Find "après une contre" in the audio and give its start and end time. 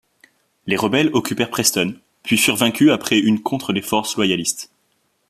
2.91-3.71